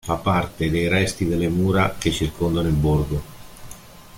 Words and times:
Fa 0.03 0.15
parte 0.15 0.71
dei 0.71 0.87
resti 0.87 1.27
delle 1.27 1.47
mura 1.47 1.93
che 1.95 2.09
circondano 2.09 2.67
il 2.67 2.73
borgo. 2.73 3.21